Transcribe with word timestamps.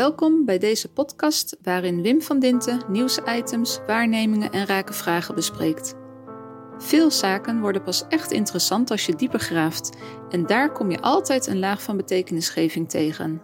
Welkom 0.00 0.44
bij 0.44 0.58
deze 0.58 0.88
podcast 0.88 1.56
waarin 1.62 2.02
Wim 2.02 2.22
van 2.22 2.38
Dinten 2.38 2.80
nieuwsitems, 2.88 3.80
waarnemingen 3.86 4.50
en 4.50 4.66
rake 4.66 4.92
vragen 4.92 5.34
bespreekt. 5.34 5.94
Veel 6.78 7.10
zaken 7.10 7.60
worden 7.60 7.82
pas 7.82 8.04
echt 8.08 8.32
interessant 8.32 8.90
als 8.90 9.06
je 9.06 9.14
dieper 9.14 9.40
graaft 9.40 9.96
en 10.30 10.46
daar 10.46 10.72
kom 10.72 10.90
je 10.90 11.00
altijd 11.00 11.46
een 11.46 11.58
laag 11.58 11.82
van 11.82 11.96
betekenisgeving 11.96 12.88
tegen. 12.88 13.42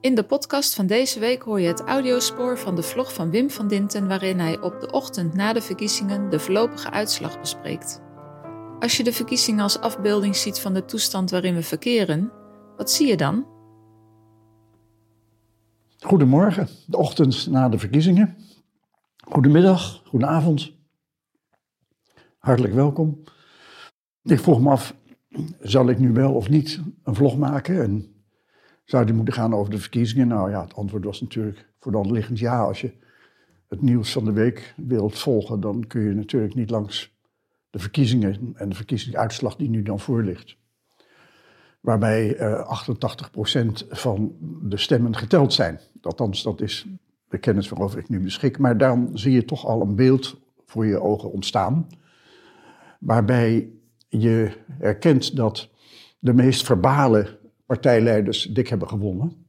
In 0.00 0.14
de 0.14 0.24
podcast 0.24 0.74
van 0.74 0.86
deze 0.86 1.18
week 1.18 1.42
hoor 1.42 1.60
je 1.60 1.68
het 1.68 1.80
audiospoor 1.80 2.58
van 2.58 2.74
de 2.74 2.82
vlog 2.82 3.14
van 3.14 3.30
Wim 3.30 3.50
van 3.50 3.68
Dinten 3.68 4.08
waarin 4.08 4.38
hij 4.38 4.60
op 4.60 4.80
de 4.80 4.90
ochtend 4.90 5.34
na 5.34 5.52
de 5.52 5.62
verkiezingen 5.62 6.30
de 6.30 6.38
voorlopige 6.38 6.90
uitslag 6.90 7.40
bespreekt. 7.40 8.00
Als 8.80 8.96
je 8.96 9.04
de 9.04 9.12
verkiezingen 9.12 9.62
als 9.62 9.80
afbeelding 9.80 10.36
ziet 10.36 10.58
van 10.58 10.74
de 10.74 10.84
toestand 10.84 11.30
waarin 11.30 11.54
we 11.54 11.62
verkeren, 11.62 12.32
wat 12.76 12.90
zie 12.90 13.06
je 13.06 13.16
dan? 13.16 13.55
Goedemorgen, 16.06 16.68
de 16.86 16.96
ochtend 16.96 17.46
na 17.50 17.68
de 17.68 17.78
verkiezingen. 17.78 18.36
Goedemiddag, 19.16 20.02
goedenavond. 20.04 20.72
Hartelijk 22.38 22.74
welkom. 22.74 23.22
Ik 24.22 24.40
vroeg 24.40 24.60
me 24.60 24.70
af, 24.70 24.96
zal 25.60 25.88
ik 25.88 25.98
nu 25.98 26.12
wel 26.12 26.34
of 26.34 26.48
niet 26.48 26.80
een 27.02 27.14
vlog 27.14 27.36
maken? 27.36 27.82
En 27.82 28.24
zou 28.84 29.04
die 29.04 29.14
moeten 29.14 29.34
gaan 29.34 29.54
over 29.54 29.70
de 29.70 29.78
verkiezingen? 29.78 30.28
Nou 30.28 30.50
ja, 30.50 30.62
het 30.62 30.74
antwoord 30.74 31.04
was 31.04 31.20
natuurlijk 31.20 31.68
voor 31.78 31.92
de 31.92 31.98
hand 31.98 32.10
liggend 32.10 32.38
ja. 32.38 32.62
Als 32.62 32.80
je 32.80 32.92
het 33.68 33.82
nieuws 33.82 34.12
van 34.12 34.24
de 34.24 34.32
week 34.32 34.74
wilt 34.76 35.18
volgen, 35.18 35.60
dan 35.60 35.86
kun 35.86 36.02
je 36.02 36.14
natuurlijk 36.14 36.54
niet 36.54 36.70
langs 36.70 37.16
de 37.70 37.78
verkiezingen 37.78 38.52
en 38.54 38.68
de 38.68 38.74
verkiezingsuitslag 38.74 39.56
die 39.56 39.68
nu 39.68 39.82
dan 39.82 40.00
voor 40.00 40.22
ligt 40.22 40.56
waarbij 41.86 42.40
uh, 42.40 42.82
88% 42.88 43.88
van 43.88 44.36
de 44.62 44.76
stemmen 44.76 45.16
geteld 45.16 45.52
zijn. 45.52 45.80
Althans, 46.02 46.42
dat 46.42 46.60
is 46.60 46.86
de 47.28 47.38
kennis 47.38 47.68
waarover 47.68 47.98
ik 47.98 48.08
nu 48.08 48.20
beschik. 48.20 48.58
Maar 48.58 48.78
dan 48.78 49.10
zie 49.12 49.32
je 49.32 49.44
toch 49.44 49.66
al 49.66 49.80
een 49.80 49.94
beeld 49.94 50.40
voor 50.64 50.86
je 50.86 51.00
ogen 51.00 51.32
ontstaan, 51.32 51.86
waarbij 53.00 53.70
je 54.08 54.52
erkent 54.80 55.36
dat 55.36 55.68
de 56.18 56.34
meest 56.34 56.64
verbale 56.64 57.38
partijleiders 57.66 58.42
dik 58.42 58.68
hebben 58.68 58.88
gewonnen. 58.88 59.46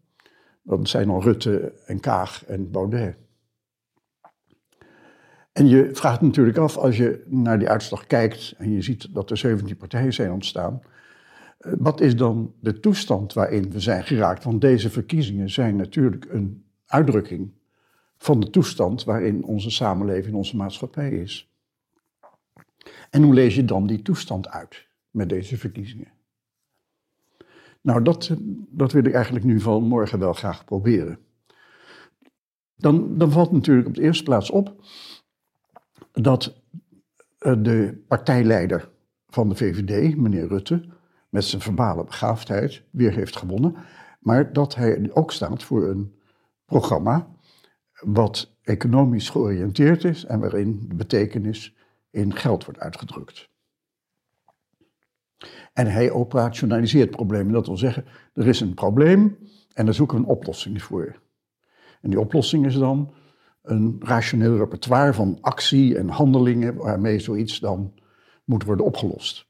Dat 0.64 0.90
zijn 0.90 1.10
al 1.10 1.24
Rutte 1.24 1.74
en 1.86 2.00
Kaag 2.00 2.46
en 2.46 2.72
Baudet. 2.72 3.18
En 5.52 5.68
je 5.68 5.90
vraagt 5.94 6.22
natuurlijk 6.22 6.58
af, 6.58 6.78
als 6.78 6.98
je 6.98 7.24
naar 7.28 7.60
die 7.60 7.70
uitslag 7.70 8.08
kijkt 8.08 8.54
en 8.58 8.72
je 8.72 8.82
ziet 8.82 9.14
dat 9.14 9.30
er 9.30 9.38
17 9.38 9.78
partijen 9.78 10.14
zijn 10.14 10.32
ontstaan, 10.32 10.82
eh, 10.82 10.96
wat 11.58 12.02
is 12.02 12.16
dan 12.16 12.54
de 12.60 12.80
toestand 12.80 13.34
waarin 13.34 13.72
we 13.72 13.80
zijn 13.80 14.04
geraakt? 14.04 14.44
Want 14.44 14.62
deze 14.62 14.90
verkiezingen 14.90 15.50
zijn 15.50 15.76
natuurlijk 15.76 16.26
een 16.30 16.66
uitdrukking 16.86 17.52
van 18.18 18.40
de 18.40 18.50
toestand 18.50 19.04
waarin 19.04 19.44
onze 19.44 19.70
samenleving, 19.70 20.36
onze 20.36 20.56
maatschappij 20.56 21.10
is. 21.10 21.52
En 23.10 23.24
hoe 23.24 23.34
lees 23.34 23.56
je 23.56 23.66
dan 23.66 23.88
die 23.88 24.02
toestand 24.02 24.48
uit 24.48 24.88
met 25.10 25.30
deze 25.30 25.58
verkiezingen? 25.58 26.12
Nou, 27.82 28.04
dat, 28.04 28.36
dat 28.70 28.92
wil 28.92 29.06
ik 29.06 29.14
eigenlijk 29.14 29.46
nu 29.46 29.60
van 29.60 29.84
morgen 29.84 30.20
wel 30.20 30.34
graag 30.34 30.66
proberen. 30.66 31.20
Dan, 32.76 33.18
dan 33.18 33.32
valt 33.32 33.52
natuurlijk 33.52 33.88
op 33.88 33.96
de 33.96 34.02
eerste 34.02 34.24
plaats 34.24 34.50
op 34.50 34.86
dat 36.12 36.62
eh, 37.38 37.54
de 37.60 38.04
partijleider 38.08 38.90
van 39.28 39.50
de 39.50 39.56
VVD, 39.56 40.16
meneer 40.18 40.48
Rutte, 40.48 40.97
met 41.30 41.46
zijn 41.46 41.62
verbale 41.62 42.04
begaafdheid 42.04 42.84
weer 42.92 43.14
heeft 43.14 43.36
gewonnen. 43.36 43.76
Maar 44.20 44.54
dat 44.54 44.76
hij 44.76 45.10
ook 45.14 45.32
staat 45.32 45.64
voor 45.64 45.90
een 45.90 46.20
programma 46.66 47.28
wat 48.00 48.56
economisch 48.62 49.30
georiënteerd 49.30 50.04
is 50.04 50.26
en 50.26 50.40
waarin 50.40 50.86
de 50.88 50.96
betekenis 50.96 51.76
in 52.10 52.36
geld 52.36 52.66
wordt 52.66 52.80
uitgedrukt. 52.80 53.50
En 55.74 55.88
hij 55.88 56.12
operationaliseert 56.12 57.12
problemen. 57.12 57.54
Dat 57.54 57.68
wil 57.68 57.78
zeggen, 57.78 58.06
er 58.34 58.48
is 58.48 58.60
een 58.60 58.74
probleem 58.74 59.38
en 59.74 59.86
daar 59.86 59.94
zoeken 59.94 60.18
we 60.18 60.24
een 60.24 60.30
oplossing 60.30 60.84
voor. 60.84 61.22
En 62.02 62.10
die 62.10 62.20
oplossing 62.20 62.66
is 62.66 62.76
dan 62.78 63.14
een 63.62 63.96
rationeel 64.00 64.58
repertoire 64.58 65.14
van 65.14 65.38
actie 65.42 65.98
en 65.98 66.10
handelingen 66.10 66.76
waarmee 66.76 67.20
zoiets 67.20 67.60
dan 67.60 67.94
moet 68.44 68.64
worden 68.64 68.86
opgelost. 68.86 69.47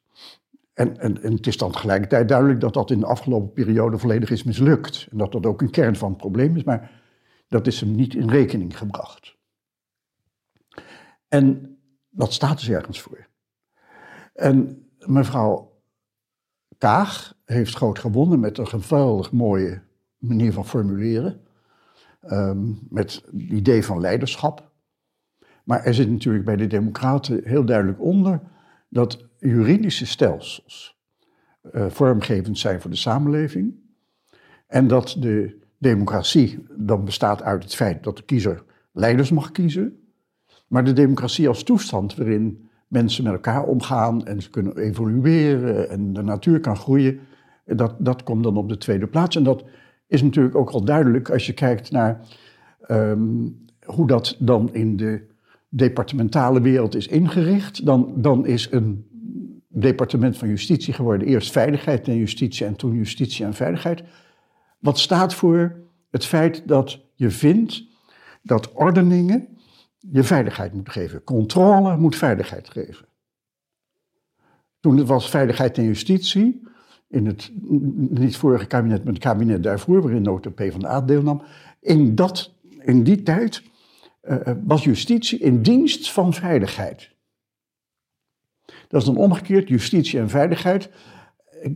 En, 0.78 1.00
en, 1.00 1.22
het 1.22 1.48
is 1.48 1.58
dan 1.58 1.72
tegelijkertijd 1.72 2.28
duidelijk 2.28 2.60
dat 2.60 2.74
dat 2.74 2.92
in 2.92 3.00
de 3.00 3.06
afgelopen 3.06 3.54
periode 3.54 3.98
volledig 3.98 4.30
is 4.30 4.44
mislukt. 4.44 5.08
En 5.12 5.18
dat 5.18 5.32
dat 5.32 5.46
ook 5.46 5.62
een 5.62 5.70
kern 5.70 5.96
van 5.96 6.10
het 6.10 6.18
probleem 6.18 6.56
is, 6.56 6.64
maar 6.64 7.02
dat 7.48 7.68
is 7.68 7.80
hem 7.80 7.96
niet 7.96 8.14
in 8.14 8.30
rekening 8.30 8.78
gebracht. 8.78 9.38
En 11.28 11.78
dat 12.10 12.34
staat 12.34 12.60
dus 12.60 12.70
ergens 12.70 13.02
voor. 13.02 13.28
En 14.34 14.88
mevrouw 15.06 15.82
Kaag 16.78 17.34
heeft 17.46 17.76
groot 17.76 18.00
gewonnen 18.00 18.40
met 18.40 18.58
een 18.58 18.68
geweldig 18.68 19.32
mooie 19.32 19.82
manier 20.18 20.54
van 20.54 20.66
formuleren. 20.66 21.42
Um, 22.22 22.80
met 22.90 23.14
het 23.14 23.34
idee 23.34 23.86
van 23.86 24.00
leiderschap. 24.00 24.72
Maar 25.64 25.84
er 25.84 25.94
zit 25.94 26.10
natuurlijk 26.10 26.46
bij 26.46 26.56
de 26.56 26.68
Democraten 26.68 27.42
heel 27.44 27.66
duidelijk 27.66 28.02
onder 28.02 28.42
dat 28.90 29.27
juridische 29.40 30.06
stelsels 30.06 30.98
uh, 31.74 31.86
vormgevend 31.90 32.58
zijn 32.58 32.82
voor 32.82 32.90
de 32.90 32.98
samenleving. 32.98 33.76
En 34.68 34.88
dat 34.88 35.16
de 35.20 35.60
democratie 35.78 36.66
dan 36.78 37.06
bestaat 37.06 37.42
uit 37.42 37.64
het 37.64 37.76
feit 37.76 38.04
dat 38.04 38.18
de 38.18 38.24
kiezer 38.24 38.64
leiders 38.92 39.32
mag 39.32 39.52
kiezen. 39.52 40.00
Maar 40.68 40.84
de 40.84 40.94
democratie 40.94 41.48
als 41.48 41.64
toestand 41.64 42.16
waarin 42.16 42.70
mensen 42.88 43.24
met 43.24 43.34
elkaar 43.34 43.64
omgaan 43.64 44.26
en 44.26 44.42
ze 44.42 44.50
kunnen 44.50 44.78
evolueren 44.78 45.90
en 45.90 46.14
de 46.14 46.22
natuur 46.22 46.60
kan 46.60 46.78
groeien, 46.78 47.20
dat, 47.66 47.96
dat 48.00 48.24
komt 48.24 48.44
dan 48.44 48.58
op 48.58 48.70
de 48.70 48.78
tweede 48.78 49.08
plaats. 49.08 49.36
En 49.36 49.44
dat 49.44 49.64
is 50.08 50.22
natuurlijk 50.22 50.56
ook 50.56 50.70
al 50.70 50.84
duidelijk 50.84 51.30
als 51.30 51.46
je 51.46 51.54
kijkt 51.54 51.92
naar 51.92 52.28
um, 52.92 53.66
hoe 53.86 54.08
dat 54.08 54.36
dan 54.40 54.74
in 54.74 54.98
de 54.98 55.26
departementale 55.70 56.62
wereld 56.62 56.96
is 56.96 57.08
ingericht. 57.08 57.86
Dan, 57.86 58.14
dan 58.16 58.46
is 58.46 58.72
een 58.72 59.06
departement 59.80 60.38
van 60.38 60.48
Justitie 60.48 60.94
geworden. 60.94 61.28
Eerst 61.28 61.52
veiligheid 61.52 62.08
en 62.08 62.18
justitie 62.18 62.66
en 62.66 62.76
toen 62.76 62.96
justitie 62.96 63.46
en 63.46 63.54
veiligheid. 63.54 64.04
Wat 64.80 65.00
staat 65.00 65.34
voor 65.34 65.76
het 66.10 66.26
feit 66.26 66.68
dat 66.68 67.00
je 67.16 67.30
vindt 67.30 67.84
dat 68.42 68.72
ordeningen 68.72 69.48
je 70.12 70.24
veiligheid 70.24 70.74
moeten 70.74 70.94
geven. 70.94 71.24
Controle 71.24 71.98
moet 71.98 72.16
veiligheid 72.16 72.70
geven. 72.70 73.06
Toen 74.80 74.98
het 74.98 75.08
was 75.08 75.30
veiligheid 75.30 75.78
en 75.78 75.84
justitie, 75.84 76.68
in 77.10 77.26
het 77.26 77.52
niet 78.10 78.38
vorige 78.38 78.66
kabinet, 78.66 79.04
maar 79.04 79.14
het 79.14 79.22
kabinet 79.22 79.64
daarvoor, 79.64 80.02
waarin 80.02 80.30
ook 80.30 80.44
de 80.44 80.52
PvdA 80.52 81.02
deelnam, 81.02 81.42
in, 81.80 82.16
dat, 82.16 82.54
in 82.80 83.04
die 83.04 83.24
tijd 83.24 83.64
uh, 84.24 84.38
was 84.64 84.84
justitie 84.84 85.40
in 85.40 85.62
dienst 85.62 86.12
van 86.12 86.34
veiligheid. 86.34 87.16
Dat 88.88 89.02
is 89.02 89.08
dan 89.08 89.18
omgekeerd, 89.18 89.68
justitie 89.68 90.20
en 90.20 90.30
veiligheid. 90.30 90.90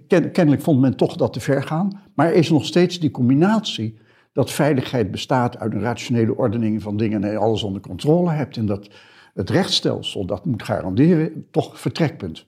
kennelijk 0.08 0.62
vond 0.62 0.80
men 0.80 0.96
toch 0.96 1.16
dat 1.16 1.34
te 1.34 1.40
ver 1.40 1.64
gaan. 1.64 2.02
Maar 2.16 2.28
er 2.28 2.34
is 2.34 2.50
nog 2.50 2.66
steeds 2.66 3.00
die 3.00 3.12
combinatie 3.12 4.00
dat 4.34 4.52
veiligheid 4.52 5.12
bestaat 5.12 5.58
uit 5.58 5.74
een 5.74 5.82
rationele 5.82 6.38
ordening 6.38 6.82
van 6.82 6.98
dingen 6.98 7.24
en 7.24 7.32
je 7.32 7.38
alles 7.38 7.64
onder 7.64 7.82
controle 7.82 8.32
hebt. 8.32 8.58
En 8.58 8.66
dat 8.66 8.90
het 9.34 9.50
rechtsstelsel 9.50 10.26
dat 10.26 10.46
moet 10.46 10.64
garanderen, 10.64 11.48
toch 11.52 11.80
vertrekpunt. 11.80 12.46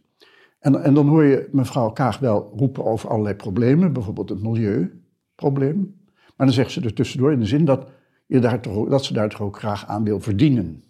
En, 0.59 0.83
en 0.83 0.93
dan 0.93 1.07
hoor 1.07 1.23
je 1.23 1.49
mevrouw 1.51 1.89
Kaag 1.89 2.19
wel 2.19 2.53
roepen 2.55 2.85
over 2.85 3.09
allerlei 3.09 3.35
problemen, 3.35 3.93
bijvoorbeeld 3.93 4.29
het 4.29 4.41
milieuprobleem. 4.41 6.01
Maar 6.35 6.47
dan 6.47 6.55
zegt 6.55 6.71
ze 6.71 6.81
er 6.81 6.93
tussendoor 6.93 7.31
in 7.31 7.39
de 7.39 7.45
zin 7.45 7.65
dat, 7.65 7.89
je 8.25 8.39
daar 8.39 8.61
toch, 8.61 8.89
dat 8.89 9.05
ze 9.05 9.13
daar 9.13 9.29
toch 9.29 9.41
ook 9.41 9.57
graag 9.57 9.87
aan 9.87 10.03
wil 10.03 10.19
verdienen. 10.19 10.83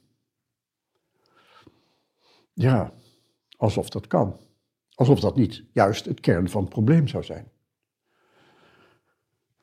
Ja, 2.53 2.93
Alsof 3.57 3.89
dat 3.89 4.07
kan. 4.07 4.37
Alsof 4.95 5.19
dat 5.19 5.35
niet 5.35 5.63
juist 5.71 6.05
het 6.05 6.19
kern 6.19 6.49
van 6.49 6.61
het 6.61 6.69
probleem 6.69 7.07
zou 7.07 7.23
zijn. 7.23 7.51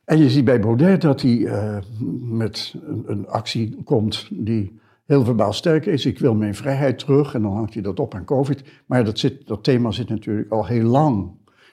En 0.05 0.19
je 0.19 0.31
ziet 0.31 0.45
bij 0.45 0.61
Baudet 0.61 1.01
dat 1.01 1.23
hij 1.23 1.37
uh, 1.37 1.79
met 2.21 2.75
een, 2.83 3.05
een, 3.07 3.29
actie 3.29 3.83
komt 3.85 4.29
die 4.31 4.81
heel 5.05 5.25
verbaal 5.25 5.53
sterk 5.53 5.87
is. 5.87 6.07
Ik 6.07 6.19
wil 6.19 6.35
mijn 6.35 6.55
vrijheid 6.55 6.99
terug 6.99 7.35
en 7.35 7.43
dan 7.43 7.53
hangt 7.53 7.75
hij 7.75 7.83
dat 7.83 8.01
op 8.01 8.15
aan 8.15 8.25
COVID. 8.25 8.63
Maar 8.87 9.05
dat, 9.05 9.19
zit, 9.19 9.47
dat 9.47 9.65
thema 9.65 9.91
zit 9.91 10.09
natuurlijk 10.09 10.51
al 10.51 10.67
heel 10.67 10.85
lang 10.85 11.31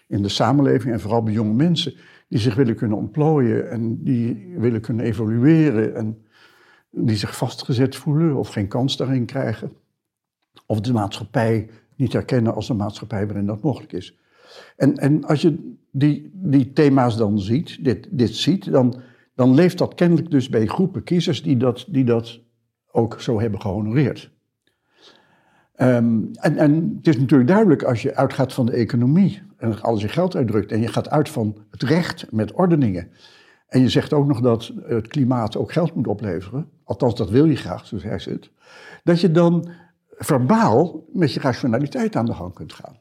in 0.07 0.21
de 0.21 0.29
samenleving 0.29 0.93
en 0.93 0.99
vooral 0.99 1.23
bij 1.23 1.33
jonge 1.33 1.53
mensen 1.53 1.93
die 2.27 2.39
zich 2.39 2.55
willen 2.55 2.75
kunnen 2.75 2.97
ontplooien 2.97 3.69
en 3.69 4.03
die 4.03 4.53
willen 4.57 4.81
kunnen 4.81 5.05
evolueren 5.05 5.95
en 5.95 6.25
die 6.89 7.15
zich 7.15 7.37
vastgezet 7.37 7.95
voelen 7.95 8.35
of 8.35 8.47
geen 8.47 8.67
kans 8.67 8.97
daarin 8.97 9.25
krijgen. 9.25 9.71
Of 10.65 10.81
de 10.81 10.93
maatschappij 10.93 11.69
niet 11.97 12.13
herkennen 12.13 12.55
als 12.55 12.69
een 12.69 12.75
maatschappij 12.75 13.25
waarin 13.25 13.45
dat 13.45 13.61
mogelijk 13.61 13.93
is. 13.93 14.17
En, 14.75 14.97
en 14.97 15.23
als 15.23 15.41
je 15.41 15.75
die, 15.91 16.31
die 16.33 16.73
thema's 16.73 17.17
dan 17.17 17.39
ziet, 17.39 17.83
dit, 17.83 18.07
dit 18.11 18.35
ziet, 18.35 18.71
dan 18.71 19.01
dan 19.37 19.53
leeft 19.53 19.77
dat 19.77 19.93
kennelijk 19.93 20.31
dus 20.31 20.49
bij 20.49 20.65
groepen 20.65 21.03
kiezers 21.03 21.43
die 21.43 21.57
dat, 21.57 21.85
die 21.87 22.03
dat 22.03 22.39
ook 22.91 23.21
zo 23.21 23.39
hebben 23.39 23.61
gehonoreerd. 23.61 24.31
Ehm, 25.75 26.21
en, 26.33 26.57
en 26.57 26.93
het 26.97 27.07
is 27.07 27.17
natuurlijk 27.17 27.49
duidelijk 27.49 27.83
als 27.83 28.01
je 28.01 28.15
uitgaat 28.15 28.53
van 28.53 28.65
de 28.65 28.71
economie 28.71 29.41
en 29.57 29.81
alles 29.81 30.01
je 30.01 30.07
geld 30.07 30.35
uitdrukt 30.35 30.71
en 30.71 30.81
je 30.81 30.87
gaat 30.87 31.09
uit 31.09 31.29
van 31.29 31.57
het 31.71 31.83
recht 31.83 32.31
met 32.31 32.51
ordeningen. 32.51 33.07
En 33.67 33.81
je 33.81 33.89
zegt 33.89 34.13
ook 34.13 34.27
nog 34.27 34.41
dat 34.41 34.71
het 34.83 35.07
klimaat 35.07 35.57
ook 35.57 35.71
geld 35.71 35.95
moet 35.95 36.07
opleveren, 36.07 36.69
althans 36.83 37.15
dat 37.15 37.29
wil 37.29 37.45
je 37.45 37.55
graag, 37.55 37.87
zo 37.87 37.97
zei 37.97 38.19
ze 38.19 38.29
het, 38.29 38.51
dat 39.03 39.21
je 39.21 39.31
dan 39.31 39.69
verbaal 40.17 41.05
met 41.13 41.33
je 41.33 41.39
rationaliteit 41.39 42.15
aan 42.15 42.25
de 42.25 42.33
gang 42.33 42.53
kunt 42.53 42.73
gaan. 42.73 42.99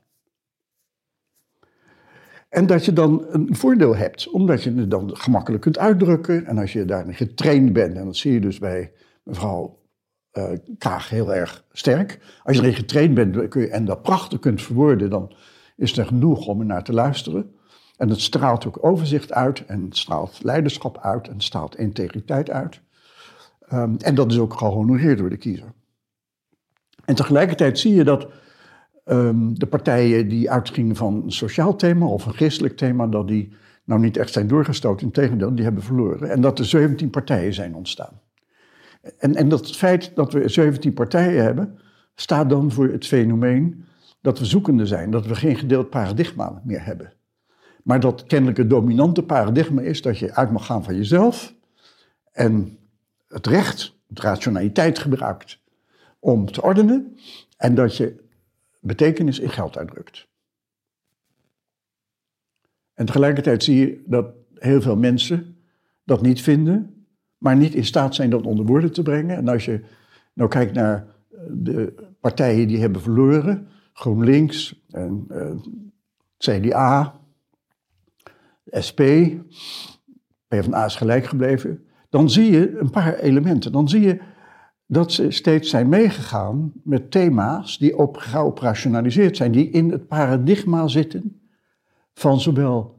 En 2.48 2.66
dat 2.66 2.84
je 2.84 2.92
dan 2.92 3.24
een 3.28 3.56
voordeel 3.56 3.96
hebt, 3.96 4.30
omdat 4.30 4.62
je 4.62 4.74
het 4.74 4.90
dan 4.90 5.16
gemakkelijk 5.16 5.62
kunt 5.62 5.78
uitdrukken. 5.78 6.46
En 6.46 6.58
als 6.58 6.72
je 6.72 6.84
daarin 6.84 7.14
getraind 7.14 7.72
bent, 7.72 7.96
en 7.96 8.04
dat 8.04 8.16
zie 8.16 8.32
je 8.32 8.40
dus 8.40 8.58
bij 8.58 8.92
mevrouw 9.22 9.78
uh, 10.32 10.44
Kaag 10.78 11.08
heel 11.08 11.34
erg 11.34 11.64
sterk. 11.72 12.20
Als 12.42 12.56
je 12.56 12.62
erin 12.62 12.74
getraind 12.74 13.14
bent 13.14 13.48
kun 13.48 13.60
je, 13.60 13.68
en 13.68 13.84
dat 13.84 14.02
prachtig 14.02 14.38
kunt 14.38 14.62
verwoorden, 14.62 15.10
dan 15.10 15.34
is 15.76 15.98
er 15.98 16.06
genoeg 16.06 16.46
om 16.46 16.60
er 16.60 16.66
naar 16.66 16.84
te 16.84 16.92
luisteren. 16.92 17.54
En 17.96 18.08
het 18.08 18.20
straalt 18.20 18.66
ook 18.66 18.84
overzicht 18.84 19.32
uit, 19.32 19.64
en 19.66 19.84
het 19.84 19.96
straalt 19.96 20.42
leiderschap 20.42 20.98
uit, 20.98 21.26
en 21.26 21.32
het 21.32 21.42
straalt 21.42 21.76
integriteit 21.76 22.50
uit. 22.50 22.80
Um, 23.72 23.96
en 23.96 24.14
dat 24.14 24.30
is 24.30 24.38
ook 24.38 24.54
gehonoreerd 24.54 25.18
door 25.18 25.30
de 25.30 25.36
kiezer. 25.36 25.72
En 27.06 27.14
tegelijkertijd 27.14 27.78
zie 27.78 27.94
je 27.94 28.04
dat 28.04 28.28
um, 29.04 29.58
de 29.58 29.66
partijen 29.66 30.28
die 30.28 30.50
uitgingen 30.50 30.96
van 30.96 31.22
een 31.24 31.32
sociaal 31.32 31.76
thema 31.76 32.06
of 32.06 32.26
een 32.26 32.34
christelijk 32.34 32.76
thema, 32.76 33.06
dat 33.06 33.28
die 33.28 33.52
nou 33.84 34.00
niet 34.00 34.16
echt 34.16 34.32
zijn 34.32 34.46
doorgestoten. 34.46 35.06
Integendeel, 35.06 35.54
die 35.54 35.64
hebben 35.64 35.82
verloren. 35.82 36.30
En 36.30 36.40
dat 36.40 36.58
er 36.58 36.64
17 36.64 37.10
partijen 37.10 37.54
zijn 37.54 37.74
ontstaan. 37.74 38.20
En, 39.18 39.34
en 39.34 39.48
dat 39.48 39.76
feit 39.76 40.12
dat 40.14 40.32
we 40.32 40.48
17 40.48 40.94
partijen 40.94 41.42
hebben, 41.42 41.78
staat 42.14 42.50
dan 42.50 42.72
voor 42.72 42.88
het 42.88 43.06
fenomeen 43.06 43.84
dat 44.20 44.38
we 44.38 44.44
zoekende 44.44 44.86
zijn, 44.86 45.10
dat 45.10 45.26
we 45.26 45.34
geen 45.34 45.56
gedeeld 45.56 45.90
paradigma 45.90 46.62
meer 46.64 46.84
hebben. 46.84 47.12
Maar 47.82 48.00
dat 48.00 48.24
kennelijk 48.26 48.58
het 48.58 48.70
dominante 48.70 49.22
paradigma 49.22 49.82
is 49.82 50.02
dat 50.02 50.18
je 50.18 50.34
uit 50.34 50.50
mag 50.50 50.66
gaan 50.66 50.84
van 50.84 50.96
jezelf 50.96 51.54
en 52.32 52.78
het 53.28 53.46
recht, 53.46 53.96
de 54.06 54.20
rationaliteit 54.20 54.98
gebruikt 54.98 55.64
om 56.26 56.50
te 56.52 56.62
ordenen 56.62 57.16
en 57.56 57.74
dat 57.74 57.96
je 57.96 58.24
betekenis 58.80 59.38
in 59.38 59.48
geld 59.48 59.78
uitdrukt. 59.78 60.28
En 62.94 63.06
tegelijkertijd 63.06 63.62
zie 63.62 63.76
je 63.76 64.02
dat 64.06 64.26
heel 64.54 64.80
veel 64.80 64.96
mensen 64.96 65.56
dat 66.04 66.22
niet 66.22 66.40
vinden, 66.42 67.06
maar 67.38 67.56
niet 67.56 67.74
in 67.74 67.84
staat 67.84 68.14
zijn 68.14 68.30
dat 68.30 68.46
onder 68.46 68.66
woorden 68.66 68.92
te 68.92 69.02
brengen. 69.02 69.36
En 69.36 69.48
als 69.48 69.64
je 69.64 69.84
nou 70.32 70.50
kijkt 70.50 70.72
naar 70.72 71.06
eh, 71.30 71.38
de 71.50 71.94
partijen 72.20 72.68
die 72.68 72.80
hebben 72.80 73.00
verloren, 73.00 73.68
GroenLinks, 73.92 74.84
en, 74.90 75.24
eh, 75.28 75.56
CDA, 76.38 77.20
SP, 78.86 79.00
PvdA 80.48 80.84
is 80.84 80.96
gelijk 80.96 81.24
gebleven, 81.24 81.86
dan 82.08 82.30
zie 82.30 82.50
je 82.50 82.78
een 82.78 82.90
paar 82.90 83.14
elementen. 83.14 83.72
Dan 83.72 83.88
zie 83.88 84.00
je 84.00 84.20
dat 84.86 85.12
ze 85.12 85.30
steeds 85.30 85.70
zijn 85.70 85.88
meegegaan 85.88 86.72
met 86.84 87.10
thema's 87.10 87.78
die 87.78 87.98
op, 87.98 88.16
geoperationaliseerd 88.16 89.36
zijn, 89.36 89.52
die 89.52 89.70
in 89.70 89.90
het 89.90 90.06
paradigma 90.06 90.86
zitten 90.86 91.40
van 92.14 92.40
zowel 92.40 92.94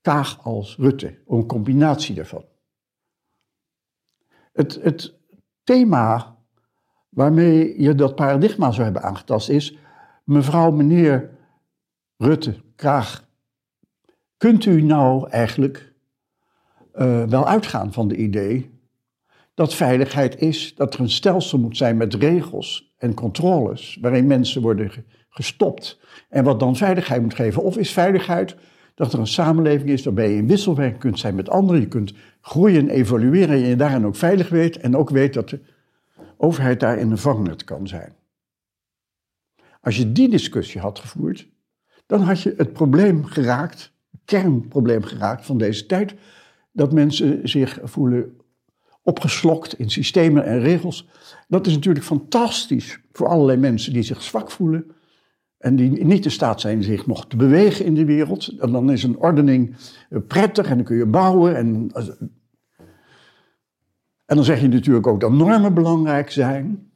Kaag 0.00 0.44
als 0.44 0.76
Rutte, 0.76 1.18
een 1.26 1.46
combinatie 1.46 2.14
daarvan. 2.14 2.44
Het, 4.52 4.78
het 4.82 5.14
thema 5.62 6.38
waarmee 7.08 7.82
je 7.82 7.94
dat 7.94 8.14
paradigma 8.14 8.70
zou 8.70 8.84
hebben 8.84 9.02
aangetast 9.02 9.48
is, 9.48 9.78
mevrouw, 10.24 10.70
meneer 10.70 11.30
Rutte, 12.16 12.56
Kaag, 12.76 13.28
kunt 14.36 14.64
u 14.64 14.82
nou 14.82 15.28
eigenlijk 15.28 15.92
uh, 16.94 17.22
wel 17.22 17.46
uitgaan 17.46 17.92
van 17.92 18.08
de 18.08 18.16
idee 18.16 18.73
dat 19.54 19.74
veiligheid 19.74 20.40
is 20.40 20.74
dat 20.74 20.94
er 20.94 21.00
een 21.00 21.10
stelsel 21.10 21.58
moet 21.58 21.76
zijn 21.76 21.96
met 21.96 22.14
regels 22.14 22.92
en 22.96 23.14
controles 23.14 23.98
waarin 24.00 24.26
mensen 24.26 24.62
worden 24.62 24.90
gestopt 25.28 26.00
en 26.28 26.44
wat 26.44 26.60
dan 26.60 26.76
veiligheid 26.76 27.22
moet 27.22 27.34
geven. 27.34 27.62
Of 27.62 27.76
is 27.76 27.90
veiligheid 27.90 28.56
dat 28.94 29.12
er 29.12 29.18
een 29.18 29.26
samenleving 29.26 29.90
is 29.90 30.04
waarbij 30.04 30.30
je 30.30 30.36
in 30.36 30.46
wisselwerking 30.46 31.00
kunt 31.00 31.18
zijn 31.18 31.34
met 31.34 31.48
anderen, 31.48 31.80
je 31.80 31.88
kunt 31.88 32.14
groeien 32.40 32.80
en 32.80 32.88
evolueren 32.88 33.54
en 33.54 33.68
je 33.68 33.76
daarin 33.76 34.06
ook 34.06 34.16
veilig 34.16 34.48
weet 34.48 34.76
en 34.76 34.96
ook 34.96 35.10
weet 35.10 35.34
dat 35.34 35.48
de 35.48 35.60
overheid 36.36 36.80
daarin 36.80 37.10
een 37.10 37.18
vangnet 37.18 37.64
kan 37.64 37.86
zijn. 37.86 38.12
Als 39.80 39.96
je 39.96 40.12
die 40.12 40.28
discussie 40.28 40.80
had 40.80 40.98
gevoerd, 40.98 41.48
dan 42.06 42.20
had 42.20 42.40
je 42.40 42.54
het 42.56 42.72
probleem 42.72 43.24
geraakt, 43.24 43.92
het 44.10 44.20
kernprobleem 44.24 45.02
geraakt 45.02 45.46
van 45.46 45.58
deze 45.58 45.86
tijd, 45.86 46.14
dat 46.72 46.92
mensen 46.92 47.48
zich 47.48 47.78
voelen 47.82 48.36
opgeslokt 49.04 49.78
in 49.78 49.90
systemen 49.90 50.44
en 50.44 50.60
regels. 50.60 51.08
Dat 51.48 51.66
is 51.66 51.74
natuurlijk 51.74 52.04
fantastisch 52.04 52.98
voor 53.12 53.28
allerlei 53.28 53.58
mensen 53.58 53.92
die 53.92 54.02
zich 54.02 54.22
zwak 54.22 54.50
voelen 54.50 54.94
en 55.64 55.76
die 55.76 56.04
niet 56.04 56.24
in 56.24 56.30
staat 56.30 56.60
zijn 56.60 56.82
zich 56.82 57.06
nog 57.06 57.26
te 57.26 57.36
bewegen 57.36 57.84
in 57.84 57.94
de 57.94 58.04
wereld. 58.04 58.48
En 58.58 58.72
dan 58.72 58.90
is 58.90 59.02
een 59.02 59.18
ordening 59.18 59.76
eh, 60.10 60.18
prettig 60.28 60.68
en 60.68 60.76
dan 60.76 60.84
kun 60.84 60.96
je 60.96 61.06
bouwen. 61.06 61.56
En, 61.56 61.90
eh, 61.92 62.08
en 64.26 64.36
dan 64.36 64.44
zeg 64.44 64.60
je 64.60 64.68
natuurlijk 64.68 65.06
ook 65.06 65.20
dat 65.20 65.32
normen 65.32 65.74
belangrijk 65.74 66.30
zijn. 66.30 66.92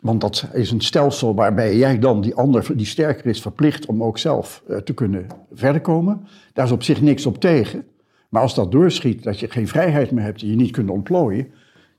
Want 0.00 0.20
dat 0.20 0.48
is 0.52 0.70
een 0.70 0.80
stelsel 0.80 1.34
waarbij 1.34 1.76
jij 1.76 1.98
dan 1.98 2.20
die 2.20 2.34
ander 2.34 2.76
die 2.76 2.86
sterker 2.86 3.26
is 3.26 3.40
verplicht 3.40 3.86
om 3.86 4.02
ook 4.02 4.18
zelf 4.18 4.62
eh, 4.68 4.76
te 4.76 4.94
kunnen 4.94 5.26
verder 5.52 5.80
komen. 5.80 6.26
Daar 6.52 6.64
is 6.64 6.72
op 6.72 6.82
zich 6.82 7.00
niks 7.00 7.26
op 7.26 7.40
tegen. 7.40 7.86
Maar 8.34 8.42
als 8.42 8.54
dat 8.54 8.72
doorschiet, 8.72 9.22
dat 9.22 9.40
je 9.40 9.50
geen 9.50 9.68
vrijheid 9.68 10.10
meer 10.10 10.24
hebt 10.24 10.42
en 10.42 10.48
je 10.48 10.56
niet 10.56 10.70
kunt 10.70 10.90
ontplooien, 10.90 11.46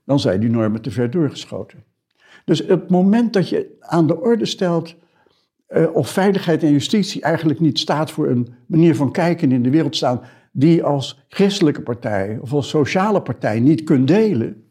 dan 0.06 0.20
zijn 0.20 0.40
die 0.40 0.50
normen 0.50 0.82
te 0.82 0.92
ver 0.92 1.12
doorgeschoten. 1.12 1.84
Dus 2.46 2.60
het 2.60 2.89
moment 2.89 3.34
dat 3.34 3.50
je 3.50 3.75
aan 3.80 4.08
de 4.08 4.22
orde 4.22 4.46
stelt 4.46 4.96
uh, 5.70 5.96
of 5.96 6.10
veiligheid 6.10 6.63
en 6.63 6.72
justitie 6.72 7.22
eigenlijk 7.22 7.60
niet 7.60 7.80
staat 7.80 8.12
voor 8.12 8.27
een 8.27 8.54
manier 8.65 8.96
van 8.96 9.12
kijken 9.12 9.51
in 9.51 9.63
de 9.63 9.70
wereld 9.70 9.96
staan 9.96 10.22
die 10.51 10.84
als 10.84 11.25
christelijke 11.27 11.82
partij 11.82 12.38
of 12.42 12.54
als 12.54 12.70
sociale 12.70 13.22
partij 13.22 13.60
niet 13.60 13.84
kunt 13.84 14.08
delen, 14.08 14.63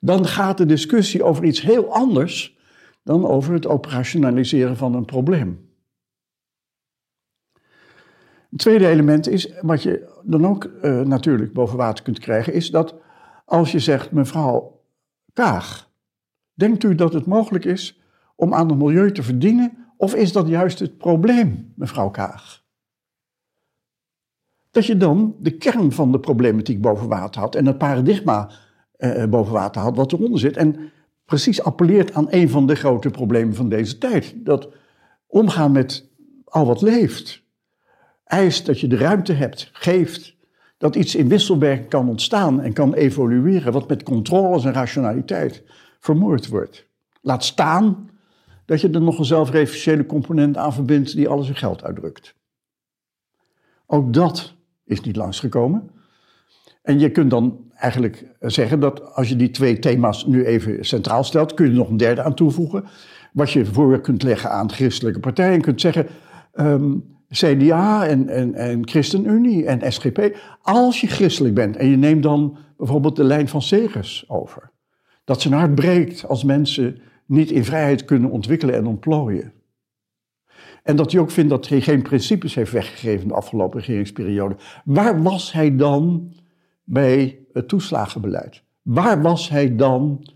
dan 0.00 0.26
gaat 0.26 0.58
de 0.58 0.66
discussie 0.66 1.22
over 1.22 1.44
iets 1.44 1.62
heel 1.62 1.92
anders 1.92 2.58
dan 3.02 3.26
over 3.26 3.52
het 3.52 3.66
operationaliseren 3.66 4.76
van 4.76 4.94
een 4.94 5.04
probleem. 5.04 5.68
Het 8.54 8.62
tweede 8.62 8.88
element 8.88 9.28
is, 9.28 9.52
wat 9.60 9.82
je 9.82 10.20
dan 10.22 10.46
ook 10.46 10.64
uh, 10.64 11.00
natuurlijk 11.00 11.52
boven 11.52 11.76
water 11.76 12.04
kunt 12.04 12.18
krijgen, 12.18 12.52
is 12.52 12.70
dat 12.70 12.94
als 13.44 13.72
je 13.72 13.78
zegt, 13.78 14.10
mevrouw 14.10 14.82
Kaag, 15.32 15.90
denkt 16.52 16.84
u 16.84 16.94
dat 16.94 17.12
het 17.12 17.26
mogelijk 17.26 17.64
is 17.64 18.00
om 18.36 18.54
aan 18.54 18.68
het 18.68 18.78
milieu 18.78 19.12
te 19.12 19.22
verdienen, 19.22 19.86
of 19.96 20.14
is 20.14 20.32
dat 20.32 20.48
juist 20.48 20.78
het 20.78 20.98
probleem, 20.98 21.72
mevrouw 21.76 22.10
Kaag? 22.10 22.62
Dat 24.70 24.86
je 24.86 24.96
dan 24.96 25.36
de 25.38 25.56
kern 25.56 25.92
van 25.92 26.12
de 26.12 26.20
problematiek 26.20 26.80
boven 26.80 27.08
water 27.08 27.40
had 27.40 27.54
en 27.54 27.66
het 27.66 27.78
paradigma 27.78 28.50
uh, 28.98 29.24
boven 29.24 29.52
water 29.52 29.82
had 29.82 29.96
wat 29.96 30.12
eronder 30.12 30.38
zit. 30.38 30.56
En 30.56 30.92
precies 31.24 31.62
appelleert 31.62 32.12
aan 32.12 32.26
een 32.30 32.48
van 32.48 32.66
de 32.66 32.74
grote 32.74 33.10
problemen 33.10 33.54
van 33.54 33.68
deze 33.68 33.98
tijd. 33.98 34.34
Dat 34.36 34.68
omgaan 35.26 35.72
met 35.72 36.10
al 36.44 36.66
wat 36.66 36.82
leeft, 36.82 37.43
eist 38.24 38.66
dat 38.66 38.80
je 38.80 38.86
de 38.86 38.96
ruimte 38.96 39.32
hebt, 39.32 39.70
geeft, 39.72 40.36
dat 40.78 40.96
iets 40.96 41.14
in 41.14 41.28
wisselwerking 41.28 41.88
kan 41.88 42.08
ontstaan 42.08 42.60
en 42.60 42.72
kan 42.72 42.94
evolueren, 42.94 43.72
wat 43.72 43.88
met 43.88 44.02
controles 44.02 44.64
en 44.64 44.72
rationaliteit 44.72 45.62
vermoord 46.00 46.48
wordt. 46.48 46.86
Laat 47.20 47.44
staan 47.44 48.10
dat 48.64 48.80
je 48.80 48.90
er 48.90 49.02
nog 49.02 49.18
een 49.18 49.24
zelfreferentiële 49.24 50.06
component 50.06 50.56
aan 50.56 50.72
verbindt 50.72 51.16
die 51.16 51.28
alles 51.28 51.48
in 51.48 51.56
geld 51.56 51.84
uitdrukt. 51.84 52.34
Ook 53.86 54.12
dat 54.12 54.54
is 54.84 55.00
niet 55.00 55.16
langsgekomen. 55.16 55.90
En 56.82 56.98
je 56.98 57.10
kunt 57.10 57.30
dan 57.30 57.70
eigenlijk 57.74 58.24
zeggen 58.40 58.80
dat 58.80 59.14
als 59.14 59.28
je 59.28 59.36
die 59.36 59.50
twee 59.50 59.78
thema's 59.78 60.26
nu 60.26 60.44
even 60.44 60.84
centraal 60.84 61.24
stelt, 61.24 61.54
kun 61.54 61.64
je 61.64 61.70
er 61.70 61.76
nog 61.76 61.88
een 61.88 61.96
derde 61.96 62.22
aan 62.22 62.34
toevoegen. 62.34 62.84
Wat 63.32 63.50
je 63.50 63.66
voor 63.66 64.00
kunt 64.00 64.22
leggen 64.22 64.50
aan 64.50 64.72
christelijke 64.72 65.20
partijen. 65.20 65.52
En 65.52 65.60
kunt 65.60 65.80
zeggen, 65.80 66.06
um, 66.54 67.13
CDA 67.34 68.06
en, 68.06 68.28
en, 68.28 68.54
en 68.54 68.88
ChristenUnie 68.88 69.66
en 69.66 69.92
SGP. 69.92 70.36
Als 70.62 71.00
je 71.00 71.06
christelijk 71.06 71.54
bent 71.54 71.76
en 71.76 71.88
je 71.88 71.96
neemt 71.96 72.22
dan 72.22 72.56
bijvoorbeeld 72.76 73.16
de 73.16 73.24
lijn 73.24 73.48
van 73.48 73.62
Segers 73.62 74.24
over. 74.28 74.70
Dat 75.24 75.40
zijn 75.40 75.54
hart 75.54 75.74
breekt 75.74 76.28
als 76.28 76.44
mensen 76.44 77.00
niet 77.26 77.50
in 77.50 77.64
vrijheid 77.64 78.04
kunnen 78.04 78.30
ontwikkelen 78.30 78.74
en 78.74 78.86
ontplooien. 78.86 79.52
En 80.82 80.96
dat 80.96 81.12
hij 81.12 81.20
ook 81.20 81.30
vindt 81.30 81.50
dat 81.50 81.68
hij 81.68 81.80
geen 81.80 82.02
principes 82.02 82.54
heeft 82.54 82.72
weggegeven 82.72 83.28
de 83.28 83.34
afgelopen 83.34 83.78
regeringsperiode. 83.78 84.56
Waar 84.84 85.22
was 85.22 85.52
hij 85.52 85.76
dan 85.76 86.32
bij 86.84 87.38
het 87.52 87.68
toeslagenbeleid? 87.68 88.62
Waar 88.82 89.22
was 89.22 89.48
hij 89.48 89.76
dan 89.76 90.26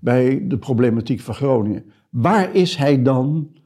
bij 0.00 0.44
de 0.46 0.58
problematiek 0.58 1.20
van 1.20 1.34
Groningen? 1.34 1.92
Waar 2.10 2.54
is 2.54 2.76
hij 2.76 3.02
dan 3.02 3.56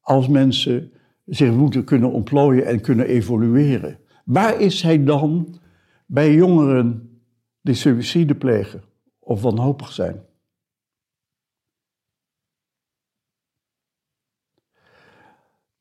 als 0.00 0.28
mensen 0.28 0.92
zich 1.28 1.52
moeten 1.52 1.84
kunnen 1.84 2.12
ontplooien 2.12 2.66
en 2.66 2.80
kunnen 2.80 3.06
evolueren? 3.06 3.98
Waar 4.24 4.60
is 4.60 4.82
hij 4.82 5.04
dan 5.04 5.58
bij 6.06 6.34
jongeren 6.34 7.20
die 7.60 7.74
suïcide 7.74 8.34
plegen 8.34 8.82
of 9.18 9.42
wanhopig 9.42 9.92
zijn? 9.92 10.26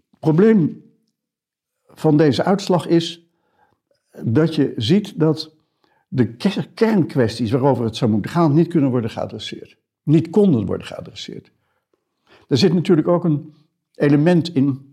Het 0.10 0.20
probleem 0.20 0.84
van 1.86 2.18
deze 2.18 2.44
uitslag 2.44 2.88
is 2.88 3.32
dat 4.24 4.56
je 4.56 4.74
ziet 4.76 5.20
dat 5.20 5.56
de 6.08 6.36
kernkwesties 6.74 7.52
waarover 7.52 7.86
het 7.86 7.96
zou 7.96 8.12
moeten 8.12 8.32
gaan 8.32 8.54
niet 8.54 8.68
kunnen 8.68 8.90
worden 8.90 9.10
geadresseerd. 9.10 9.78
Niet 10.04 10.30
konden 10.30 10.66
worden 10.66 10.88
geadresseerd. 10.88 11.52
Er 12.48 12.58
zit 12.58 12.74
natuurlijk 12.74 13.08
ook 13.08 13.24
een 13.24 13.54
element 13.94 14.56
in 14.56 14.87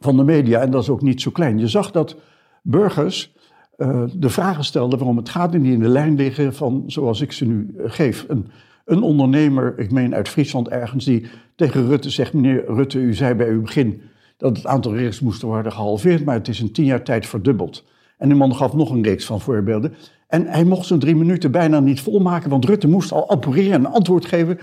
van 0.00 0.16
de 0.16 0.24
media 0.24 0.60
en 0.60 0.70
dat 0.70 0.82
is 0.82 0.88
ook 0.88 1.02
niet 1.02 1.20
zo 1.20 1.30
klein. 1.30 1.58
Je 1.58 1.68
zag 1.68 1.90
dat 1.90 2.16
burgers 2.62 3.32
uh, 3.76 4.02
de 4.14 4.28
vragen 4.28 4.64
stelden 4.64 4.98
waarom 4.98 5.16
het 5.16 5.28
gaat 5.28 5.54
en 5.54 5.62
die 5.62 5.72
in 5.72 5.78
de 5.78 5.88
lijn 5.88 6.16
liggen 6.16 6.54
van 6.54 6.84
zoals 6.86 7.20
ik 7.20 7.32
ze 7.32 7.44
nu 7.44 7.74
uh, 7.76 7.84
geef. 7.86 8.24
Een, 8.28 8.48
een 8.84 9.02
ondernemer, 9.02 9.78
ik 9.78 9.90
meen 9.90 10.14
uit 10.14 10.28
Friesland 10.28 10.68
ergens, 10.68 11.04
die 11.04 11.26
tegen 11.56 11.86
Rutte 11.86 12.10
zegt: 12.10 12.32
Meneer 12.32 12.64
Rutte, 12.66 12.98
u 12.98 13.14
zei 13.14 13.34
bij 13.34 13.48
uw 13.48 13.60
begin 13.60 14.02
dat 14.36 14.56
het 14.56 14.66
aantal 14.66 14.94
regels 14.94 15.20
moest 15.20 15.42
worden 15.42 15.72
gehalveerd, 15.72 16.24
maar 16.24 16.34
het 16.34 16.48
is 16.48 16.60
in 16.60 16.72
tien 16.72 16.84
jaar 16.84 17.02
tijd 17.02 17.26
verdubbeld. 17.26 17.84
En 18.18 18.28
de 18.28 18.34
man 18.34 18.54
gaf 18.54 18.72
nog 18.72 18.90
een 18.90 19.02
reeks 19.02 19.24
van 19.24 19.40
voorbeelden. 19.40 19.94
En 20.28 20.46
hij 20.46 20.64
mocht 20.64 20.86
zijn 20.86 21.00
drie 21.00 21.16
minuten 21.16 21.50
bijna 21.50 21.80
niet 21.80 22.00
volmaken, 22.00 22.50
want 22.50 22.64
Rutte 22.64 22.88
moest 22.88 23.12
al 23.12 23.28
appareren 23.28 23.72
en 23.72 23.92
antwoord 23.92 24.24
geven, 24.24 24.58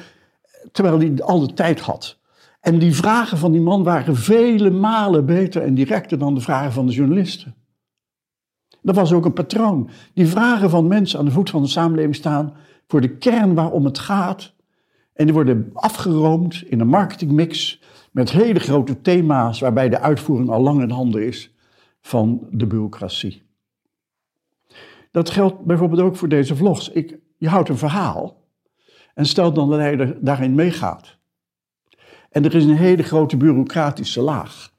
terwijl 0.72 1.00
hij 1.00 1.14
al 1.24 1.40
de 1.40 1.54
tijd 1.54 1.80
had. 1.80 2.18
En 2.66 2.80
die 2.80 2.96
vragen 2.96 3.38
van 3.38 3.52
die 3.52 3.62
man 3.62 3.84
waren 3.84 4.16
vele 4.16 4.70
malen 4.70 5.26
beter 5.26 5.62
en 5.62 5.74
directer 5.74 6.18
dan 6.18 6.36
de 6.36 6.42
vragen 6.42 6.72
van 6.72 6.86
de 6.86 6.94
journalisten. 6.94 7.56
Dat 8.82 8.96
was 8.96 9.14
ook 9.14 9.26
een 9.26 9.34
patroon. 9.34 9.90
Die 10.14 10.28
vragen 10.28 10.70
van 10.70 10.88
mensen 10.88 11.20
aan 11.20 11.26
de 11.26 11.32
voet 11.32 11.50
van 11.50 11.62
de 11.62 11.68
samenleving 11.68 12.16
staan 12.16 12.54
voor 12.88 13.02
de 13.02 13.18
kern 13.18 13.54
waarom 13.54 13.86
het 13.86 14.00
gaat. 14.00 14.54
En 15.14 15.26
die 15.26 15.34
worden 15.34 15.70
afgeroomd 15.74 16.64
in 16.68 16.80
een 16.80 16.88
marketingmix 16.88 17.82
met 18.12 18.32
hele 18.32 18.60
grote 18.60 19.02
thema's 19.02 19.60
waarbij 19.60 19.90
de 19.90 20.00
uitvoering 20.00 20.50
al 20.50 20.62
lang 20.62 20.82
in 20.82 20.90
handen 20.90 21.26
is 21.26 21.56
van 22.02 22.48
de 22.52 22.68
bureaucratie. 22.68 23.44
Dat 25.12 25.30
geldt 25.30 25.66
bijvoorbeeld 25.66 26.02
ook 26.02 26.16
voor 26.16 26.30
deze 26.30 26.56
vlogs. 26.56 26.90
Ik, 26.90 27.18
je 27.38 27.50
houdt 27.50 27.70
een 27.70 27.78
verhaal 27.78 28.44
en 29.14 29.26
stel 29.26 29.54
dan 29.54 29.70
dat 29.70 29.80
hij 29.80 30.18
daarin 30.22 30.56
meegaat. 30.56 31.18
En 32.36 32.46
er 32.46 32.56
is 32.56 32.64
een 32.64 32.78
hele 32.78 33.04
grote 33.04 33.38
bureaucratische 33.38 34.22
laag. 34.22 34.74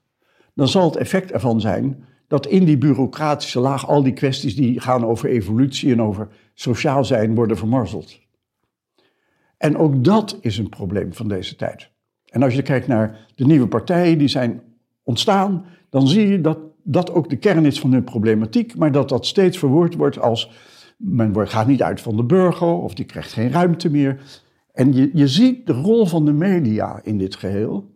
Dan 0.54 0.68
zal 0.68 0.84
het 0.84 0.96
effect 0.96 1.32
ervan 1.32 1.60
zijn 1.60 2.04
dat 2.28 2.46
in 2.46 2.64
die 2.64 2.78
bureaucratische 2.78 3.60
laag 3.60 3.88
al 3.88 4.02
die 4.02 4.12
kwesties 4.12 4.56
die 4.56 4.80
gaan 4.80 5.04
over 5.04 5.28
evolutie 5.28 5.92
en 5.92 6.02
over 6.02 6.28
sociaal 6.54 7.04
zijn 7.04 7.34
worden 7.34 7.56
vermorzeld. 7.56 8.20
En 9.58 9.76
ook 9.76 10.04
dat 10.04 10.38
is 10.40 10.58
een 10.58 10.68
probleem 10.68 11.14
van 11.14 11.28
deze 11.28 11.56
tijd. 11.56 11.90
En 12.24 12.42
als 12.42 12.54
je 12.54 12.62
kijkt 12.62 12.86
naar 12.86 13.26
de 13.34 13.44
nieuwe 13.44 13.68
partijen 13.68 14.18
die 14.18 14.28
zijn 14.28 14.62
ontstaan, 15.02 15.64
dan 15.90 16.08
zie 16.08 16.28
je 16.28 16.40
dat 16.40 16.58
dat 16.82 17.12
ook 17.12 17.28
de 17.28 17.36
kern 17.36 17.64
is 17.64 17.80
van 17.80 17.92
hun 17.92 18.04
problematiek, 18.04 18.76
maar 18.76 18.92
dat 18.92 19.08
dat 19.08 19.26
steeds 19.26 19.58
verwoord 19.58 19.94
wordt 19.94 20.18
als 20.18 20.50
men 20.96 21.48
gaat 21.48 21.66
niet 21.66 21.82
uit 21.82 22.00
van 22.00 22.16
de 22.16 22.24
burger 22.24 22.68
of 22.68 22.94
die 22.94 23.04
krijgt 23.04 23.32
geen 23.32 23.50
ruimte 23.50 23.90
meer. 23.90 24.20
En 24.76 24.92
je, 24.92 25.10
je 25.12 25.28
ziet 25.28 25.66
de 25.66 25.72
rol 25.72 26.06
van 26.06 26.24
de 26.24 26.32
media 26.32 27.00
in 27.02 27.18
dit 27.18 27.36
geheel, 27.36 27.92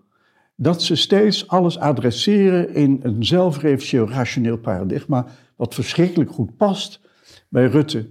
dat 0.57 0.83
ze 0.83 0.97
steeds 0.97 1.49
alles 1.49 1.79
adresseren 1.79 2.75
in 2.75 3.01
een 3.03 3.25
zelfreferentieel 3.25 4.09
rationeel 4.09 4.59
paradigma, 4.59 5.27
wat 5.57 5.75
verschrikkelijk 5.75 6.31
goed 6.31 6.57
past 6.57 7.01
bij 7.49 7.67
Rutte, 7.67 8.11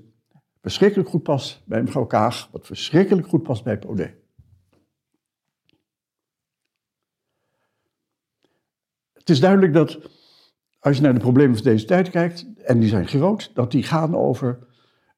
verschrikkelijk 0.61 1.09
goed 1.09 1.23
past 1.23 1.61
bij 1.65 1.83
mevrouw 1.83 2.05
Kaag, 2.05 2.49
wat 2.51 2.65
verschrikkelijk 2.65 3.27
goed 3.27 3.43
past 3.43 3.63
bij 3.63 3.79
Paudet. 3.79 4.13
Het 9.13 9.29
is 9.29 9.39
duidelijk 9.39 9.73
dat 9.73 9.99
als 10.79 10.95
je 10.95 11.01
naar 11.01 11.13
de 11.13 11.19
problemen 11.19 11.55
van 11.55 11.63
deze 11.63 11.85
tijd 11.85 12.09
kijkt, 12.09 12.45
en 12.57 12.79
die 12.79 12.89
zijn 12.89 13.07
groot, 13.07 13.51
dat 13.53 13.71
die 13.71 13.83
gaan 13.83 14.15
over 14.15 14.67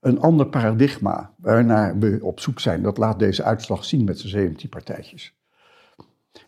een 0.02 0.20
ander 0.20 0.48
paradigma 0.48 1.34
waarnaar 1.38 2.00
we 2.00 2.20
op 2.22 2.40
zoek 2.40 2.60
zijn. 2.60 2.82
Dat 2.82 2.98
laat 2.98 3.20
deze 3.20 3.44
uitslag 3.44 3.86
zien 3.86 4.04
met 4.04 4.20
zijn 4.20 4.32
17 4.32 4.70
partijtjes. 4.70 5.34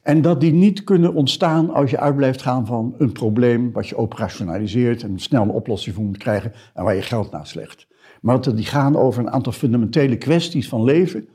En 0.02 0.22
dat 0.22 0.42
die 0.42 0.54
niet 0.54 0.84
kunnen 0.84 1.14
ontstaan 1.14 1.70
als 1.70 1.90
je 1.90 2.00
uit 2.00 2.16
blijft 2.16 2.42
gaan 2.42 2.66
van 2.66 2.96
een 2.98 3.12
probleem 3.12 3.72
wat 3.72 3.88
je 3.88 3.98
operationaliseert 3.98 5.04
en 5.04 5.18
een 5.30 5.50
oplossing 5.50 5.96
voor 5.96 6.04
moet 6.04 6.18
krijgen 6.18 6.54
en 6.74 6.84
waar 6.84 6.96
je 6.96 7.02
geld 7.02 7.32
naast 7.32 7.56
legt. 7.56 7.88
Maar 8.22 8.42
dat 8.42 8.56
die 8.56 8.66
gaan 8.66 8.96
over 8.96 9.22
een 9.22 9.32
aantal 9.32 9.52
fundamentele 9.52 10.18
kwesties 10.18 10.70
van 10.70 10.84
leven 10.84 11.28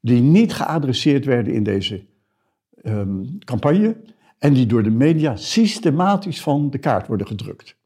die 0.00 0.20
niet 0.20 0.52
geadresseerd 0.52 1.24
werden 1.24 1.52
in 1.52 1.62
deze 1.62 2.04
um, 2.82 3.38
campagne 3.38 3.96
en 4.38 4.52
die 4.52 4.66
door 4.66 4.82
de 4.82 4.90
media 4.90 5.36
systematisch 5.36 6.40
van 6.40 6.70
de 6.70 6.78
kaart 6.78 7.06
worden 7.06 7.26
gedrukt. 7.26 7.76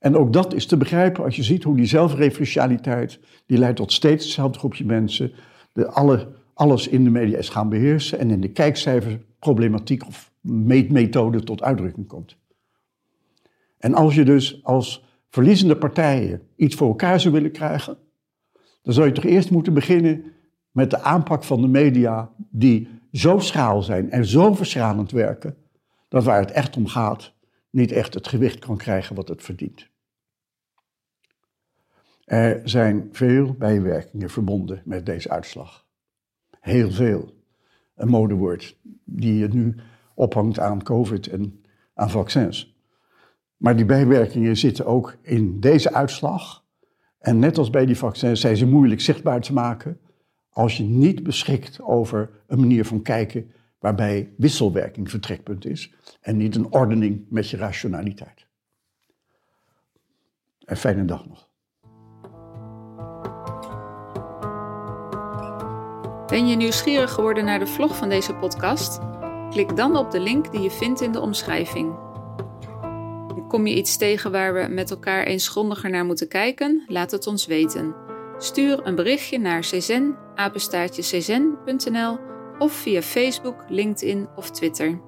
En 0.00 0.16
ook 0.16 0.32
dat 0.32 0.54
is 0.54 0.66
te 0.66 0.76
begrijpen 0.76 1.24
als 1.24 1.36
je 1.36 1.42
ziet 1.42 1.62
hoe 1.62 1.76
die 1.76 1.86
zelfreferentialiteit, 1.86 3.20
die 3.46 3.58
leidt 3.58 3.76
tot 3.76 3.92
steeds 3.92 4.24
hetzelfde 4.24 4.58
groepje 4.58 4.84
mensen, 4.84 5.32
de 5.72 5.90
alle, 5.90 6.28
alles 6.54 6.88
in 6.88 7.04
de 7.04 7.10
media 7.10 7.38
is 7.38 7.48
gaan 7.48 7.68
beheersen 7.68 8.18
en 8.18 8.30
in 8.30 8.40
de 8.40 8.48
kijkcijferproblematiek 8.48 10.06
of 10.06 10.32
meetmethode 10.40 11.42
tot 11.42 11.62
uitdrukking 11.62 12.06
komt. 12.06 12.36
En 13.78 13.94
als 13.94 14.14
je 14.14 14.24
dus 14.24 14.64
als 14.64 15.04
verliezende 15.28 15.76
partijen 15.76 16.42
iets 16.56 16.74
voor 16.74 16.88
elkaar 16.88 17.20
zou 17.20 17.34
willen 17.34 17.52
krijgen, 17.52 17.98
dan 18.82 18.94
zou 18.94 19.06
je 19.06 19.12
toch 19.12 19.24
eerst 19.24 19.50
moeten 19.50 19.74
beginnen 19.74 20.24
met 20.70 20.90
de 20.90 21.02
aanpak 21.02 21.44
van 21.44 21.60
de 21.60 21.68
media 21.68 22.30
die 22.36 22.88
zo 23.12 23.38
schaal 23.38 23.82
zijn 23.82 24.10
en 24.10 24.24
zo 24.24 24.54
verschralend 24.54 25.10
werken, 25.10 25.56
dat 26.08 26.24
waar 26.24 26.40
het 26.40 26.50
echt 26.50 26.76
om 26.76 26.86
gaat, 26.86 27.32
niet 27.70 27.92
echt 27.92 28.14
het 28.14 28.28
gewicht 28.28 28.58
kan 28.58 28.76
krijgen 28.76 29.16
wat 29.16 29.28
het 29.28 29.42
verdient. 29.42 29.88
Er 32.24 32.60
zijn 32.64 33.08
veel 33.12 33.54
bijwerkingen 33.54 34.30
verbonden 34.30 34.82
met 34.84 35.06
deze 35.06 35.30
uitslag. 35.30 35.86
Heel 36.60 36.90
veel. 36.90 37.34
Een 37.94 38.08
modewoord 38.08 38.78
die 39.04 39.34
je 39.34 39.48
nu 39.48 39.76
ophangt 40.14 40.58
aan 40.58 40.82
COVID 40.82 41.26
en 41.26 41.62
aan 41.94 42.10
vaccins. 42.10 42.78
Maar 43.56 43.76
die 43.76 43.84
bijwerkingen 43.84 44.56
zitten 44.56 44.86
ook 44.86 45.16
in 45.22 45.60
deze 45.60 45.92
uitslag. 45.92 46.64
En 47.18 47.38
net 47.38 47.58
als 47.58 47.70
bij 47.70 47.86
die 47.86 47.96
vaccins 47.96 48.40
zijn 48.40 48.56
ze 48.56 48.66
moeilijk 48.66 49.00
zichtbaar 49.00 49.40
te 49.40 49.52
maken 49.52 50.00
als 50.50 50.76
je 50.76 50.82
niet 50.82 51.22
beschikt 51.22 51.80
over 51.80 52.30
een 52.46 52.60
manier 52.60 52.84
van 52.84 53.02
kijken 53.02 53.52
waarbij 53.80 54.32
wisselwerking 54.36 55.10
vertrekpunt 55.10 55.64
is 55.64 55.94
en 56.20 56.36
niet 56.36 56.56
een 56.56 56.72
ordening 56.72 57.26
met 57.28 57.50
je 57.50 57.56
rationaliteit. 57.56 58.46
Een 60.58 60.76
fijne 60.76 61.04
dag 61.04 61.26
nog. 61.28 61.48
Ben 66.26 66.48
je 66.48 66.56
nieuwsgierig 66.56 67.12
geworden 67.12 67.44
naar 67.44 67.58
de 67.58 67.66
vlog 67.66 67.96
van 67.96 68.08
deze 68.08 68.34
podcast? 68.34 69.00
Klik 69.50 69.76
dan 69.76 69.96
op 69.96 70.10
de 70.10 70.20
link 70.20 70.52
die 70.52 70.60
je 70.60 70.70
vindt 70.70 71.00
in 71.00 71.12
de 71.12 71.20
omschrijving. 71.20 72.08
Kom 73.48 73.66
je 73.66 73.74
iets 73.74 73.96
tegen 73.96 74.30
waar 74.30 74.54
we 74.54 74.66
met 74.68 74.90
elkaar 74.90 75.24
eens 75.24 75.48
grondiger 75.48 75.90
naar 75.90 76.04
moeten 76.04 76.28
kijken? 76.28 76.84
Laat 76.86 77.10
het 77.10 77.26
ons 77.26 77.46
weten. 77.46 77.94
Stuur 78.38 78.86
een 78.86 78.94
berichtje 78.94 79.38
naar 79.38 79.60
czen, 79.60 80.16
of 82.60 82.72
via 82.84 83.00
Facebook, 83.00 83.68
LinkedIn 83.70 84.28
of 84.36 84.52
Twitter. 84.52 84.98